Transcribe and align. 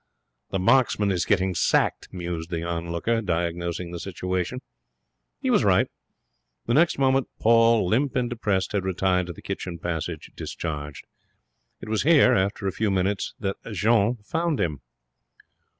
'The 0.49 0.57
marksman 0.57 1.11
is 1.11 1.25
getting 1.25 1.53
sacked,' 1.53 2.11
mused 2.11 2.49
the 2.49 2.63
onlooker, 2.63 3.21
diagnosing 3.21 3.91
the 3.91 3.99
situation. 3.99 4.59
He 5.39 5.51
was 5.51 5.63
right. 5.63 5.85
The 6.65 6.73
next 6.73 6.97
moment 6.97 7.27
Paul, 7.39 7.85
limp 7.87 8.15
and 8.15 8.27
depressed, 8.27 8.71
had 8.71 8.83
retired 8.83 9.27
to 9.27 9.33
the 9.33 9.43
kitchen 9.43 9.77
passage, 9.77 10.31
discharged. 10.35 11.05
It 11.81 11.87
was 11.87 12.01
here, 12.01 12.33
after 12.33 12.65
a 12.65 12.71
few 12.71 12.89
minutes, 12.89 13.35
that 13.37 13.57
Jeanne 13.73 14.15
found 14.23 14.59
him. 14.59 14.81